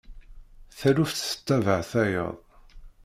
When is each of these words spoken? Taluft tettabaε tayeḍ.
Taluft 0.77 1.17
tettabaε 1.29 1.83
tayeḍ. 1.91 2.35